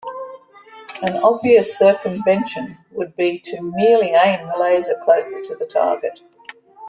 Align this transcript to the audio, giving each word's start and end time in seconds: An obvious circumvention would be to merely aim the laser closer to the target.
An 1.03 1.17
obvious 1.21 1.77
circumvention 1.77 2.75
would 2.89 3.15
be 3.15 3.37
to 3.37 3.61
merely 3.61 4.13
aim 4.15 4.47
the 4.47 4.57
laser 4.57 4.95
closer 5.05 5.43
to 5.43 5.55
the 5.55 5.67
target. 5.67 6.19